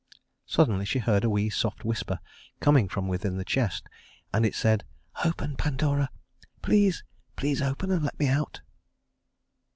[0.47, 2.19] Suddenly she heard a wee soft whisper
[2.59, 3.85] coming from within the chest,
[4.33, 4.83] and it said:
[5.23, 6.09] "Open, Pandora,
[6.63, 7.03] please,
[7.35, 8.61] please open and let me out."